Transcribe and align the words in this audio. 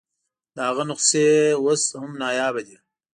د 0.55 0.57
هغه 0.67 0.83
نسخې 0.89 1.25
اوس 1.61 1.83
هم 2.01 2.11
نایابه 2.21 2.61
دي. 2.67 2.77